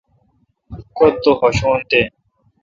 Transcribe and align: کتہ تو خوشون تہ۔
کتہ 0.97 1.17
تو 1.23 1.31
خوشون 1.39 1.79
تہ۔ 1.89 2.01